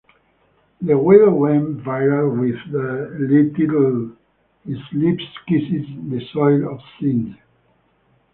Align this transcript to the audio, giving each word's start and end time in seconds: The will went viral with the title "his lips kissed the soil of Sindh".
The 0.81 0.97
will 0.97 1.29
went 1.31 1.83
viral 1.83 2.39
with 2.39 2.55
the 2.71 3.53
title 3.55 4.13
"his 4.65 4.79
lips 4.93 5.23
kissed 5.47 6.09
the 6.09 6.27
soil 6.33 6.73
of 6.73 6.79
Sindh". 6.99 7.35